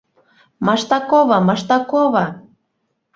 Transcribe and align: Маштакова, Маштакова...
Маштакова, 0.65 1.37
Маштакова... 1.47 2.25